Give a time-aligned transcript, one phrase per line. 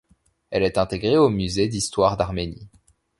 [0.49, 2.67] Elle est intégrée au musée d'Histoire d'Arménie.